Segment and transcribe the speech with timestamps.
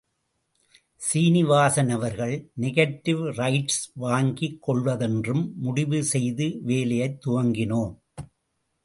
[0.95, 7.93] சீனிவாசன் அவர்கள் negative rights வாங்கிக் கொள்வதென்றும் முடிவு செய்து வேலையைத் துவங்கினோம்.